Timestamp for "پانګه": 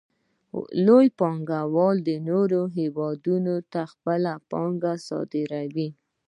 4.49-4.93